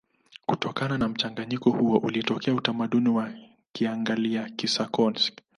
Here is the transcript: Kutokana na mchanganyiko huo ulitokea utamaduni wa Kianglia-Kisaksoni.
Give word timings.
Kutokana 0.45 0.97
na 0.97 1.07
mchanganyiko 1.09 1.69
huo 1.71 1.97
ulitokea 1.97 2.53
utamaduni 2.53 3.09
wa 3.09 3.29
Kianglia-Kisaksoni. 3.73 5.21